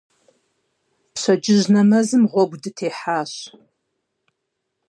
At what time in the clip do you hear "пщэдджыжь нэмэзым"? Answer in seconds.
1.13-2.23